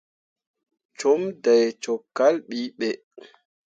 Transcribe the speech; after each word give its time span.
Cum 0.97 1.21
dai 1.43 1.65
cok 1.83 2.01
kal 2.17 2.35
bi 2.49 2.59
be. 2.77 2.89